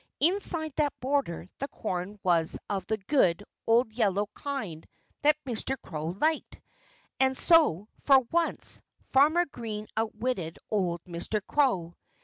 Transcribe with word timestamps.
Inside 0.19 0.73
that 0.77 0.99
border 0.99 1.47
the 1.59 1.67
corn 1.67 2.17
was 2.23 2.57
of 2.67 2.87
the 2.87 2.97
good, 2.97 3.43
old 3.67 3.93
yellow 3.93 4.25
kind 4.33 4.83
that 5.21 5.37
Mr. 5.45 5.77
Crow 5.79 6.17
liked. 6.19 6.59
And 7.19 7.37
so, 7.37 7.87
for 8.01 8.21
once, 8.31 8.81
Farmer 9.09 9.45
Green 9.45 9.85
out 9.95 10.15
witted 10.15 10.57
old 10.71 11.03
Mr. 11.03 11.39
Crow. 11.45 11.93